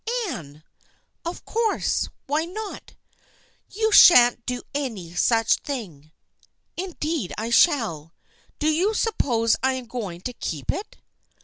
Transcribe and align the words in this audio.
"Anne!"" 0.29 0.63
Of 1.27 1.45
course. 1.45 2.09
Why 2.25 2.45
not?"" 2.45 2.95
You 3.77 3.91
shan't 3.91 4.43
do 4.47 4.63
any 4.73 5.13
such 5.13 5.57
thing."" 5.57 6.11
Indeed 6.75 7.33
I 7.37 7.51
shall. 7.51 8.11
Do 8.57 8.67
you 8.67 8.95
suppose 8.95 9.55
1 9.61 9.75
am 9.75 9.85
going 9.85 10.21
to 10.21 10.33
keep 10.33 10.71
it 10.71 10.97